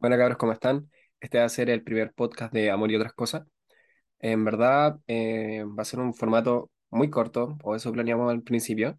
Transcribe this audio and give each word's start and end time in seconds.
Bueno, 0.00 0.16
cabros, 0.16 0.38
¿cómo 0.38 0.52
están? 0.52 0.90
Este 1.20 1.38
va 1.38 1.44
a 1.44 1.48
ser 1.50 1.68
el 1.68 1.82
primer 1.82 2.12
podcast 2.14 2.52
de 2.54 2.70
Amor 2.70 2.90
y 2.90 2.96
otras 2.96 3.12
cosas. 3.12 3.46
En 4.20 4.44
verdad, 4.44 4.98
eh, 5.08 5.64
va 5.66 5.82
a 5.82 5.84
ser 5.86 6.00
un 6.00 6.14
formato 6.14 6.70
muy 6.90 7.10
corto, 7.10 7.58
o 7.64 7.76
eso 7.76 7.92
planeamos 7.92 8.30
al 8.30 8.42
principio. 8.42 8.98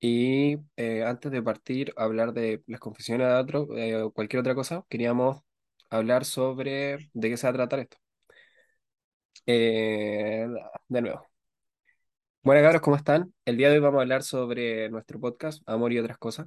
Y 0.00 0.58
eh, 0.76 1.04
antes 1.04 1.32
de 1.32 1.42
partir 1.42 1.92
a 1.96 2.04
hablar 2.04 2.32
de 2.32 2.62
las 2.66 2.80
confesiones 2.80 3.28
de 3.28 3.34
otro, 3.34 3.76
eh, 3.76 4.02
o 4.02 4.12
cualquier 4.12 4.40
otra 4.40 4.54
cosa, 4.54 4.84
queríamos 4.88 5.42
hablar 5.90 6.24
sobre 6.24 6.98
de 7.14 7.30
qué 7.30 7.36
se 7.36 7.46
va 7.46 7.50
a 7.52 7.54
tratar 7.54 7.80
esto. 7.80 7.98
De 10.88 11.00
nuevo. 11.02 11.26
Bueno, 12.42 12.62
cabros, 12.62 12.80
¿cómo 12.80 12.96
están? 12.96 13.34
El 13.44 13.56
día 13.56 13.68
de 13.68 13.74
hoy 13.76 13.80
vamos 13.80 13.98
a 13.98 14.02
hablar 14.02 14.22
sobre 14.22 14.88
nuestro 14.90 15.20
podcast, 15.20 15.62
Amor 15.68 15.92
y 15.92 15.98
otras 15.98 16.16
cosas. 16.18 16.46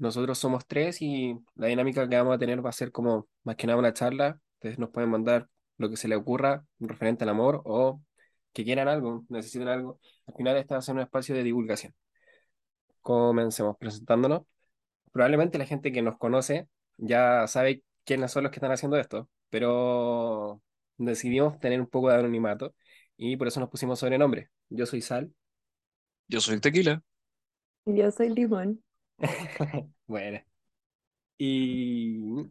Nosotros 0.00 0.38
somos 0.38 0.66
tres 0.66 1.02
y 1.02 1.38
la 1.56 1.66
dinámica 1.66 2.08
que 2.08 2.16
vamos 2.16 2.34
a 2.34 2.38
tener 2.38 2.64
va 2.64 2.70
a 2.70 2.72
ser 2.72 2.90
como 2.90 3.28
más 3.44 3.56
que 3.56 3.66
nada 3.66 3.78
una 3.78 3.92
charla. 3.92 4.40
Ustedes 4.54 4.78
nos 4.78 4.88
pueden 4.90 5.10
mandar 5.10 5.48
lo 5.76 5.90
que 5.90 5.96
se 5.98 6.08
les 6.08 6.18
ocurra 6.18 6.64
referente 6.78 7.24
al 7.24 7.30
amor 7.30 7.60
o 7.66 8.00
que 8.54 8.64
quieran 8.64 8.88
algo, 8.88 9.26
necesiten 9.28 9.68
algo. 9.68 10.00
Al 10.26 10.34
final 10.34 10.56
este 10.56 10.72
va 10.74 10.78
a 10.78 10.82
ser 10.82 10.94
un 10.94 11.02
espacio 11.02 11.34
de 11.34 11.42
divulgación. 11.42 11.94
Comencemos 13.02 13.76
presentándonos. 13.78 14.42
Probablemente 15.12 15.58
la 15.58 15.66
gente 15.66 15.92
que 15.92 16.00
nos 16.00 16.16
conoce 16.16 16.66
ya 16.96 17.46
sabe 17.46 17.84
quiénes 18.04 18.32
son 18.32 18.44
los 18.44 18.52
que 18.52 18.56
están 18.56 18.72
haciendo 18.72 18.96
esto, 18.96 19.28
pero 19.50 20.62
decidimos 20.96 21.60
tener 21.60 21.78
un 21.78 21.88
poco 21.88 22.08
de 22.08 22.14
anonimato 22.16 22.74
y 23.18 23.36
por 23.36 23.48
eso 23.48 23.60
nos 23.60 23.68
pusimos 23.68 23.98
sobrenombre. 23.98 24.48
Yo 24.70 24.86
soy 24.86 25.02
Sal. 25.02 25.30
Yo 26.26 26.40
soy 26.40 26.58
Tequila. 26.58 27.02
Yo 27.84 28.10
soy 28.10 28.30
Limón. 28.30 28.82
Bueno. 30.06 30.40
Y 31.38 32.50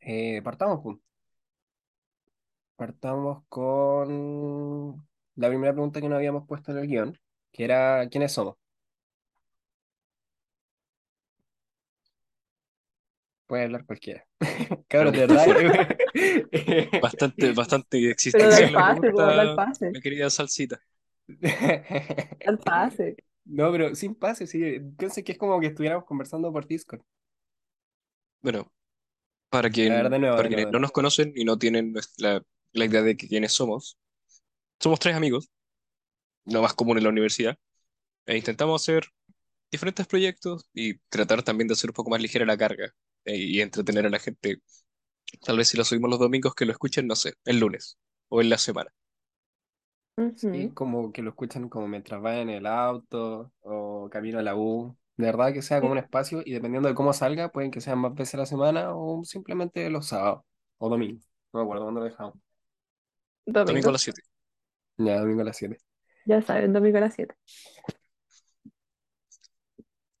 eh, 0.00 0.40
partamos, 0.42 0.80
pues. 0.82 0.98
Partamos 2.76 3.44
con 3.48 5.06
la 5.36 5.48
primera 5.48 5.72
pregunta 5.72 6.00
que 6.00 6.08
nos 6.08 6.16
habíamos 6.16 6.46
puesto 6.46 6.72
en 6.72 6.78
el 6.78 6.86
guion, 6.88 7.18
que 7.52 7.64
era 7.64 8.08
¿quiénes 8.10 8.32
somos? 8.32 8.56
Puede 13.46 13.64
hablar 13.64 13.84
cualquiera. 13.84 14.26
Cabros, 14.88 15.14
de 15.14 15.26
verdad. 15.26 15.46
Bastante, 17.00 17.52
bastante 17.52 18.10
Pero 18.30 18.48
existencial 18.48 18.50
dale 18.50 18.72
la 18.72 18.78
pase, 18.78 19.12
po, 19.12 19.22
pregunta, 19.22 19.34
dale 19.34 19.50
pase. 19.50 19.86
mi 19.92 20.00
querida 20.00 20.30
Salsita. 20.30 20.80
Dale 22.44 22.58
pase. 22.58 23.16
No, 23.44 23.70
pero 23.72 23.94
sin 23.94 24.14
pase, 24.14 24.46
sí. 24.46 24.80
Pienso 24.98 25.22
que 25.24 25.32
es 25.32 25.38
como 25.38 25.60
que 25.60 25.66
estuviéramos 25.68 26.04
conversando 26.06 26.52
por 26.52 26.66
Discord. 26.66 27.02
Bueno, 28.40 28.72
para 29.50 29.70
A 29.86 29.94
ver, 29.94 30.10
quien, 30.10 30.10
de 30.10 30.18
nuevo, 30.18 30.36
para 30.36 30.48
de 30.48 30.50
quienes 30.50 30.68
nuevo. 30.68 30.72
no 30.72 30.80
nos 30.80 30.92
conocen 30.92 31.32
y 31.36 31.44
no 31.44 31.58
tienen 31.58 31.92
nuestra- 31.92 32.42
la 32.72 32.84
idea 32.86 33.02
de 33.02 33.16
que 33.16 33.28
quiénes 33.28 33.52
somos, 33.54 33.98
somos 34.80 35.00
tres 35.00 35.16
amigos, 35.16 35.50
lo 36.46 36.62
más 36.62 36.74
común 36.74 36.98
en 36.98 37.04
la 37.04 37.10
universidad, 37.10 37.58
e 38.26 38.36
intentamos 38.38 38.82
hacer 38.82 39.04
diferentes 39.72 40.06
proyectos 40.06 40.66
y 40.74 40.98
tratar 41.10 41.42
también 41.44 41.68
de 41.68 41.74
hacer 41.74 41.90
un 41.90 41.94
poco 41.94 42.10
más 42.10 42.22
ligera 42.22 42.46
la 42.46 42.58
carga 42.58 42.92
eh, 43.26 43.36
y 43.38 43.60
entretener 43.62 44.06
a 44.06 44.10
la 44.10 44.18
gente. 44.20 44.58
Tal 45.42 45.58
vez 45.58 45.68
si 45.68 45.76
lo 45.78 45.84
subimos 45.84 46.10
los 46.10 46.20
domingos, 46.20 46.54
que 46.54 46.66
lo 46.66 46.72
escuchen, 46.72 47.06
no 47.06 47.16
sé, 47.16 47.34
el 47.44 47.60
lunes 47.60 47.98
o 48.28 48.40
en 48.42 48.50
la 48.50 48.58
semana. 48.58 48.92
Sí, 50.36 50.66
Ujú. 50.66 50.74
como 50.74 51.12
que 51.12 51.22
lo 51.22 51.30
escuchan 51.30 51.68
como 51.68 51.88
mientras 51.88 52.22
va 52.24 52.36
en 52.38 52.50
el 52.50 52.66
auto 52.66 53.52
o 53.60 54.08
camino 54.10 54.38
a 54.38 54.42
la 54.42 54.54
U. 54.56 54.96
De 55.16 55.26
verdad 55.26 55.52
que 55.52 55.62
sea 55.62 55.80
como 55.80 55.92
un 55.92 55.98
espacio 55.98 56.42
y 56.44 56.52
dependiendo 56.52 56.88
de 56.88 56.94
cómo 56.94 57.12
salga, 57.12 57.50
pueden 57.50 57.70
que 57.70 57.80
sean 57.80 57.98
más 57.98 58.14
veces 58.14 58.34
a 58.34 58.38
la 58.38 58.46
semana 58.46 58.94
o 58.94 59.24
simplemente 59.24 59.88
los 59.90 60.06
sábados 60.08 60.44
o 60.78 60.88
domingos. 60.88 61.24
No 61.52 61.60
me 61.60 61.64
acuerdo 61.64 61.84
cuándo 61.84 62.00
lo 62.00 62.06
dejamos. 62.06 62.34
Domingo 63.64 63.88
a 63.88 63.92
Domingo. 63.92 63.92
las 63.92 64.02
7. 64.02 64.22
Ya, 64.98 65.18
domingo 65.20 65.42
a 65.42 65.44
las 65.44 65.56
7. 65.56 65.78
Ya 66.24 66.42
saben, 66.42 66.72
domingo 66.72 66.98
a 66.98 67.00
las 67.02 67.14
7. 67.14 67.34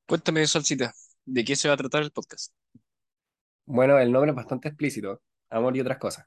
Cuéntame, 0.06 0.46
Salsita, 0.46 0.92
¿de 1.24 1.44
qué 1.44 1.56
se 1.56 1.68
va 1.68 1.74
a 1.74 1.76
tratar 1.76 2.02
el 2.02 2.12
podcast? 2.12 2.52
Bueno, 3.66 3.98
el 3.98 4.12
nombre 4.12 4.30
es 4.30 4.36
bastante 4.36 4.68
explícito, 4.68 5.20
amor 5.50 5.76
y 5.76 5.80
otras 5.80 5.98
cosas. 5.98 6.26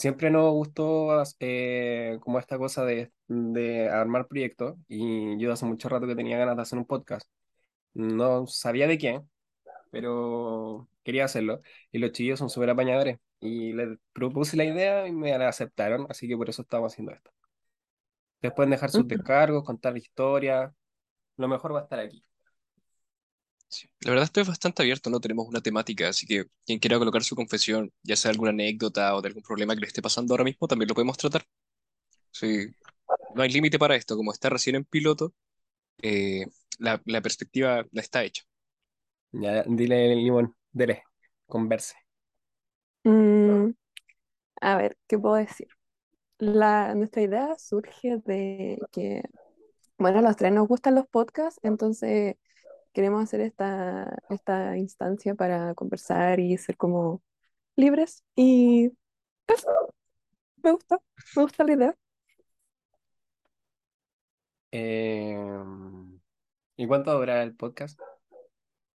Siempre 0.00 0.30
nos 0.30 0.50
gustó 0.52 1.10
eh, 1.40 2.18
como 2.22 2.38
esta 2.38 2.56
cosa 2.58 2.84
de, 2.86 3.12
de 3.28 3.88
armar 3.90 4.26
proyectos 4.28 4.76
y 4.88 5.38
yo 5.38 5.52
hace 5.52 5.66
mucho 5.66 5.88
rato 5.90 6.06
que 6.06 6.16
tenía 6.16 6.38
ganas 6.38 6.56
de 6.56 6.62
hacer 6.62 6.78
un 6.78 6.86
podcast. 6.86 7.28
No 7.94 8.46
sabía 8.46 8.88
de 8.88 8.98
quién, 8.98 9.30
pero 9.90 10.88
quería 11.04 11.26
hacerlo. 11.26 11.62
Y 11.92 11.98
los 11.98 12.12
chillos 12.12 12.38
son 12.40 12.50
súper 12.50 12.70
apañadores. 12.70 13.18
Y 13.40 13.72
les 13.74 13.98
propuse 14.12 14.56
la 14.56 14.64
idea 14.64 15.08
y 15.08 15.12
me 15.12 15.36
la 15.38 15.48
aceptaron, 15.48 16.06
así 16.10 16.28
que 16.28 16.36
por 16.36 16.50
eso 16.50 16.62
estamos 16.62 16.92
haciendo 16.92 17.12
esto. 17.12 17.30
Ustedes 18.38 18.54
pueden 18.54 18.70
dejar 18.70 18.90
sus 18.90 19.06
Ujú. 19.06 19.08
descargos, 19.08 19.64
contar 19.64 19.96
historias. 19.96 20.72
Lo 21.38 21.48
mejor 21.48 21.74
va 21.74 21.80
a 21.80 21.82
estar 21.84 22.00
aquí. 22.00 22.24
Sí. 23.70 23.88
La 24.00 24.10
verdad 24.10 24.24
esto 24.24 24.40
es 24.40 24.48
bastante 24.48 24.82
abierto, 24.82 25.10
no 25.10 25.20
tenemos 25.20 25.46
una 25.48 25.60
temática, 25.62 26.08
así 26.08 26.26
que 26.26 26.46
quien 26.66 26.80
quiera 26.80 26.98
colocar 26.98 27.22
su 27.22 27.36
confesión, 27.36 27.92
ya 28.02 28.16
sea 28.16 28.32
alguna 28.32 28.50
anécdota 28.50 29.14
o 29.14 29.22
de 29.22 29.28
algún 29.28 29.42
problema 29.44 29.74
que 29.74 29.80
le 29.82 29.86
esté 29.86 30.02
pasando 30.02 30.34
ahora 30.34 30.44
mismo, 30.44 30.68
también 30.68 30.88
lo 30.88 30.94
podemos 30.94 31.16
tratar. 31.18 31.44
Sí, 32.32 32.68
no 33.34 33.42
hay 33.42 33.50
límite 33.50 33.78
para 33.78 33.96
esto, 33.96 34.16
como 34.16 34.32
está 34.32 34.50
recién 34.50 34.76
en 34.76 34.84
piloto, 34.84 35.34
eh, 36.02 36.46
la, 36.78 37.02
la 37.06 37.22
perspectiva 37.22 37.84
la 37.92 38.02
está 38.02 38.24
hecha. 38.24 38.44
Ya, 39.32 39.64
dile, 39.66 40.16
Limón, 40.16 40.56
dele, 40.72 41.04
converse. 41.46 41.94
Mm, 43.04 43.70
a 44.62 44.76
ver, 44.76 44.98
¿qué 45.08 45.18
puedo 45.18 45.36
decir? 45.36 45.68
La, 46.38 46.94
nuestra 46.94 47.22
idea 47.22 47.56
surge 47.58 48.18
de 48.26 48.78
que, 48.92 49.22
bueno, 49.98 50.20
a 50.20 50.22
los 50.22 50.36
tres 50.36 50.52
nos 50.52 50.68
gustan 50.68 50.96
los 50.96 51.06
podcasts, 51.08 51.60
entonces 51.64 52.36
queremos 52.92 53.22
hacer 53.22 53.40
esta, 53.40 54.18
esta 54.28 54.76
instancia 54.76 55.34
para 55.34 55.74
conversar 55.74 56.40
y 56.40 56.56
ser 56.58 56.76
como 56.76 57.22
libres. 57.76 58.24
Y 58.36 58.92
eso, 59.46 59.68
me 60.62 60.72
gusta, 60.72 61.00
me 61.36 61.42
gusta 61.42 61.64
la 61.64 61.72
idea. 61.72 61.96
Eh, 64.72 65.36
¿y 66.76 66.86
cuánto 66.86 67.18
dura 67.18 67.42
el 67.42 67.54
podcast? 67.56 68.00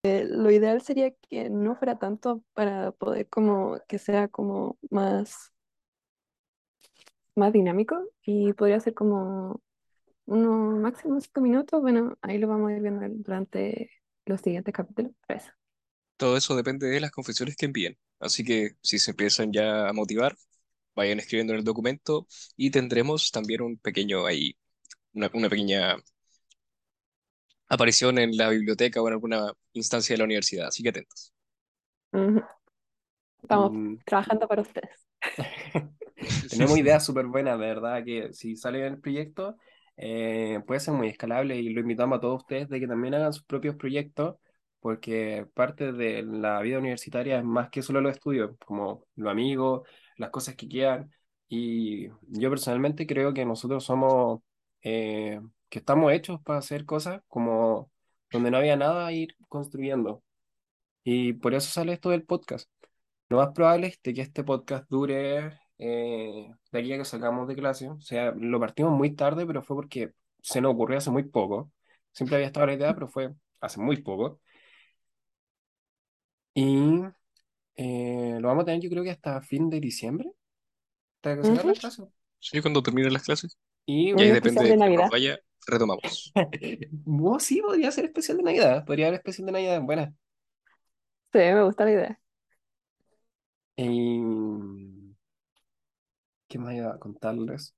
Eh, 0.04 0.26
lo 0.28 0.50
ideal 0.50 0.82
sería 0.82 1.12
que 1.30 1.50
no 1.50 1.76
fuera 1.76 2.00
tanto 2.00 2.44
para 2.54 2.92
poder 2.92 3.30
como 3.30 3.80
que 3.88 4.00
sea 4.00 4.28
como 4.28 4.80
más, 4.90 5.54
más 7.36 7.54
dinámico 7.54 8.04
y 8.24 8.54
podría 8.54 8.80
ser 8.80 8.96
como 8.96 9.62
unos 10.26 10.61
máximo 10.82 11.20
cinco 11.22 11.42
minutos. 11.42 11.82
Bueno, 11.82 12.18
ahí 12.22 12.38
lo 12.38 12.48
vamos 12.48 12.72
a 12.72 12.76
ir 12.76 12.82
viendo 12.82 13.08
durante 13.10 13.92
los 14.26 14.42
siguientes 14.42 14.74
capítulos. 14.74 15.12
pero 15.28 15.40
eso. 15.40 15.52
Todo 16.18 16.38
eso 16.38 16.56
depende 16.56 16.88
de 16.88 17.00
las 17.00 17.12
confesiones 17.12 17.56
que 17.56 17.66
envíen. 17.66 17.98
Así 18.20 18.44
que 18.44 18.72
si 18.82 19.00
se 19.00 19.12
empiezan 19.12 19.52
ya 19.52 19.90
a 19.90 19.94
motivar, 19.94 20.38
vayan 20.96 21.20
escribiendo 21.20 21.54
en 21.54 21.60
el 21.60 21.66
documento 21.66 22.28
y 22.58 22.72
tendremos 22.72 23.32
también 23.32 23.62
un 23.62 23.78
pequeño 23.78 24.26
ahí, 24.28 24.58
una, 25.14 25.32
una 25.34 25.50
pequeña 25.50 25.98
aparición 27.70 28.20
en 28.20 28.38
la 28.38 28.50
biblioteca 28.50 29.02
o 29.02 29.08
en 29.08 29.14
alguna 29.14 29.52
instancia 29.74 30.14
de 30.14 30.20
la 30.20 30.26
universidad. 30.26 30.68
Así 30.68 30.84
que 30.84 30.90
atentos. 30.90 31.34
Estamos 33.44 33.74
Mm, 33.74 33.98
trabajando 34.06 34.48
para 34.48 34.62
ustedes. 34.64 35.08
Tenemos 36.50 36.78
ideas 36.78 37.06
súper 37.06 37.26
buenas, 37.28 37.60
de 37.60 37.66
verdad, 37.66 38.04
que 38.04 38.34
si 38.34 38.56
sale 38.56 38.86
el 38.86 39.00
proyecto, 39.00 39.58
eh, 39.98 40.62
puede 40.66 40.80
ser 40.80 40.94
muy 40.94 41.08
escalable 41.08 41.58
y 41.58 41.70
lo 41.70 41.82
invitamos 41.82 42.18
a 42.18 42.22
todos 42.22 42.42
ustedes 42.42 42.70
de 42.70 42.80
que 42.80 42.88
también 42.88 43.14
hagan 43.14 43.34
sus 43.34 43.44
propios 43.44 43.76
proyectos, 43.76 44.38
porque 44.80 45.48
parte 45.54 45.92
de 45.94 46.24
la 46.24 46.62
vida 46.62 46.80
universitaria 46.80 47.38
es 47.40 47.44
más 47.46 47.70
que 47.70 47.82
solo 47.84 48.02
los 48.02 48.14
estudios, 48.14 48.52
como 48.66 49.06
los 49.16 49.32
amigos, 49.32 49.88
las 50.18 50.32
cosas 50.32 50.56
que 50.56 50.68
quieran. 50.68 51.12
Y 51.48 52.10
yo 52.28 52.50
personalmente 52.50 53.06
creo 53.08 53.34
que 53.34 53.46
nosotros 53.46 53.84
somos, 53.84 54.42
eh, 54.84 55.40
que 55.70 55.80
estamos 55.80 56.12
hechos 56.14 56.42
para 56.42 56.60
hacer 56.60 56.86
cosas 56.86 57.22
como 57.28 57.92
donde 58.32 58.52
no 58.52 58.58
había 58.58 58.76
nada, 58.78 59.12
ir 59.12 59.36
construyendo. 59.50 60.24
Y 61.04 61.34
por 61.34 61.54
eso 61.54 61.72
sale 61.72 61.94
esto 61.94 62.10
del 62.10 62.26
podcast. 62.26 62.70
Lo 63.30 63.38
más 63.38 63.50
probable 63.54 63.88
es 63.88 63.98
que 64.00 64.12
este 64.22 64.44
podcast 64.44 64.90
dure 64.90 65.60
eh, 65.82 66.52
de 66.72 66.80
aquí 66.80 66.94
a 66.94 67.00
que 67.00 67.06
salgamos 67.06 67.48
de 67.50 67.56
clase. 67.58 67.90
O 67.90 68.02
sea, 68.02 68.34
lo 68.38 68.60
partimos 68.62 68.94
muy 68.94 69.16
tarde, 69.16 69.48
pero 69.48 69.64
fue 69.64 69.76
porque 69.78 70.14
se 70.44 70.62
nos 70.62 70.74
ocurrió 70.76 71.00
hace 71.00 71.12
muy 71.12 71.24
poco. 71.24 71.72
Siempre 72.14 72.38
había 72.38 72.48
estado 72.48 72.68
la 72.68 72.76
idea, 72.76 72.94
pero 72.96 73.10
fue 73.10 73.34
hace 73.62 73.82
muy 73.82 73.98
poco. 74.04 74.42
Y 76.54 77.02
eh, 77.76 78.38
lo 78.42 78.50
vamos 78.50 78.64
a 78.64 78.66
tener 78.66 78.82
yo 78.82 78.90
creo 78.90 79.04
que 79.04 79.12
hasta 79.12 79.42
fin 79.42 79.70
de 79.70 79.80
diciembre, 79.80 80.32
hasta 81.18 81.38
que 81.38 81.44
salgan 81.46 81.58
Ujú. 81.58 81.70
las 81.70 81.80
clases. 81.80 82.08
Sí, 82.40 82.62
cuando 82.62 82.84
terminen 82.84 83.14
las 83.14 83.24
clases. 83.24 83.58
Y 83.86 84.14
Y 84.16 84.24
ahí 84.24 84.32
depende 84.32 84.64
de 84.66 84.78
Navidad. 84.78 85.10
vaya, 85.12 85.40
retomamos. 85.68 86.32
vos 86.92 87.44
sí 87.44 87.62
podría 87.62 87.92
ser 87.92 88.06
especial 88.06 88.38
de 88.38 88.44
Navidad. 88.44 88.86
Podría 88.86 89.08
haber 89.08 89.20
especial 89.20 89.46
de 89.48 89.52
Navidad. 89.54 89.82
Buena. 89.82 90.14
Sí, 91.34 91.40
me 91.40 91.64
gusta 91.64 91.86
la 91.86 91.92
idea. 91.92 92.22
Y... 93.78 94.21
¿Qué 96.52 96.60
más 96.60 96.74
iba 96.76 96.94
a 96.94 97.00
contarles? 97.00 97.74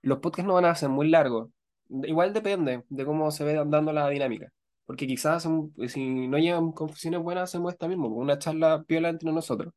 Los 0.00 0.20
podcasts 0.20 0.46
no 0.48 0.54
van 0.54 0.64
a 0.64 0.74
ser 0.74 0.88
muy 0.88 1.08
largos. 1.10 1.50
Igual 1.90 2.32
depende 2.32 2.82
de 2.88 3.04
cómo 3.04 3.30
se 3.30 3.44
ve 3.44 3.52
dando 3.66 3.92
la 3.92 4.08
dinámica. 4.08 4.50
Porque 4.86 5.06
quizás 5.06 5.36
hacemos- 5.36 5.70
si 5.88 6.26
no 6.26 6.38
llegan 6.38 6.72
confusiones 6.72 7.20
buenas, 7.20 7.50
hacemos 7.50 7.74
esta 7.74 7.86
mismo, 7.86 8.08
una 8.08 8.38
charla 8.38 8.82
piola 8.84 9.10
entre 9.10 9.30
nosotros. 9.30 9.74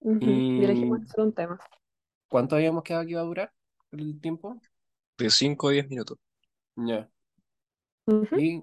Y 0.00 0.62
elegimos 0.62 1.00
¿Y 1.02 1.08
solo 1.08 1.26
un 1.26 1.32
tema. 1.34 1.58
cuánto 2.28 2.54
habíamos 2.54 2.84
quedado 2.84 3.04
que 3.04 3.10
iba 3.10 3.20
a 3.22 3.24
durar 3.24 3.52
el 3.90 4.20
tiempo? 4.20 4.60
De 5.18 5.28
5 5.28 5.68
a 5.68 5.72
10 5.72 5.88
minutos. 5.88 6.18
Ya. 6.76 7.08
Y 8.36 8.62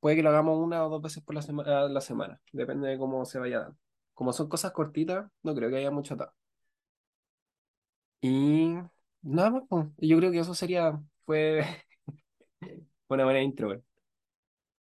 puede 0.00 0.14
que 0.14 0.22
lo 0.22 0.28
hagamos 0.28 0.64
una 0.64 0.86
o 0.86 0.90
dos 0.90 1.02
veces 1.02 1.24
por 1.24 1.34
la 1.34 1.42
semana, 1.42 1.88
la 1.88 2.00
semana. 2.00 2.40
Depende 2.52 2.86
de 2.88 2.98
cómo 2.98 3.24
se 3.24 3.40
vaya 3.40 3.60
dando. 3.60 3.76
Como 4.14 4.32
son 4.32 4.48
cosas 4.48 4.70
cortitas, 4.70 5.28
no 5.42 5.54
creo 5.56 5.70
que 5.70 5.76
haya 5.78 5.90
mucho 5.90 6.14
atado. 6.14 6.32
Y 8.28 8.74
nada 9.22 9.50
más, 9.50 9.62
pues. 9.68 9.86
Yo 9.98 10.16
creo 10.18 10.30
que 10.32 10.40
eso 10.40 10.54
sería, 10.54 11.00
fue 11.24 11.64
una 13.08 13.24
buena 13.24 13.42
intro. 13.42 13.68
güey. 13.68 13.82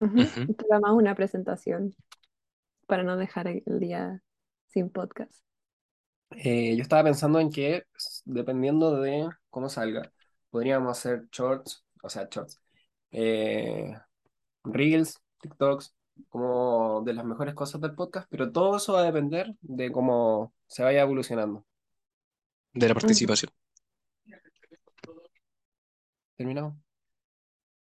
ujú. 0.01 0.23
Ujú. 0.23 0.43
Y 0.47 0.55
Programamos 0.55 0.99
una 1.03 1.15
presentación 1.15 1.95
para 2.87 3.03
no 3.05 3.17
dejar 3.17 3.49
el 3.49 3.81
día 3.81 4.23
sin 4.69 4.91
podcast. 4.91 5.45
Eh, 6.31 6.77
yo 6.77 6.83
estaba 6.83 7.05
pensando 7.05 7.41
en 7.41 7.51
que, 7.51 7.85
s- 7.97 8.23
dependiendo 8.25 9.01
de 9.01 9.29
cómo 9.51 9.69
salga, 9.69 10.13
podríamos 10.51 10.97
hacer 10.99 11.29
shorts, 11.33 11.85
o 12.03 12.09
sea, 12.09 12.29
shorts, 12.31 12.61
eh, 13.11 13.93
reels, 14.65 15.21
TikToks, 15.41 15.95
como 16.31 17.03
de 17.05 17.15
las 17.15 17.25
mejores 17.27 17.55
cosas 17.55 17.81
del 17.81 17.95
podcast, 17.95 18.29
pero 18.31 18.53
todo 18.53 18.77
eso 18.79 18.95
va 18.95 19.01
a 19.03 19.05
depender 19.05 19.55
de 19.63 19.93
cómo 19.93 20.55
se 20.69 20.83
vaya 20.85 21.03
evolucionando. 21.03 21.67
De 22.75 22.89
la 22.89 22.95
participación. 22.95 23.53
¿Terminamos? 26.37 26.90